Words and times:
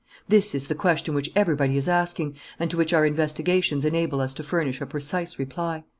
This 0.27 0.55
is 0.55 0.65
the 0.67 0.73
question 0.73 1.13
which 1.13 1.29
everybody 1.35 1.77
is 1.77 1.87
asking 1.87 2.33
and 2.59 2.71
to 2.71 2.77
which 2.77 2.91
our 2.91 3.05
investigations 3.05 3.85
enable 3.85 4.19
us 4.19 4.33
to 4.33 4.41
furnish 4.41 4.81
a 4.81 4.87
precise 4.87 5.37
reply. 5.37 5.83